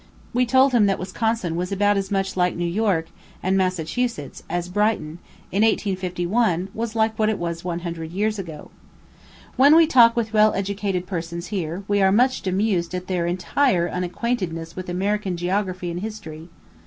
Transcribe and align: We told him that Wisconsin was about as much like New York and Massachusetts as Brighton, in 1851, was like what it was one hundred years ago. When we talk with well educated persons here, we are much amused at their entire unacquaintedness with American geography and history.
We 0.33 0.47
told 0.47 0.71
him 0.73 0.87
that 0.87 0.97
Wisconsin 0.97 1.55
was 1.55 1.71
about 1.71 1.95
as 1.95 2.09
much 2.09 2.35
like 2.35 2.55
New 2.55 2.65
York 2.65 3.09
and 3.43 3.55
Massachusetts 3.55 4.41
as 4.49 4.67
Brighton, 4.67 5.19
in 5.51 5.61
1851, 5.61 6.69
was 6.73 6.95
like 6.95 7.19
what 7.19 7.29
it 7.29 7.37
was 7.37 7.63
one 7.63 7.81
hundred 7.81 8.11
years 8.11 8.39
ago. 8.39 8.71
When 9.57 9.75
we 9.75 9.85
talk 9.85 10.15
with 10.15 10.33
well 10.33 10.55
educated 10.55 11.05
persons 11.05 11.45
here, 11.53 11.83
we 11.87 12.01
are 12.01 12.11
much 12.11 12.47
amused 12.47 12.95
at 12.95 13.05
their 13.05 13.27
entire 13.27 13.87
unacquaintedness 13.87 14.75
with 14.75 14.89
American 14.89 15.37
geography 15.37 15.91
and 15.91 15.99
history. 15.99 16.49